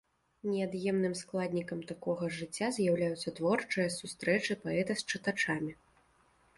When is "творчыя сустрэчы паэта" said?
3.41-4.93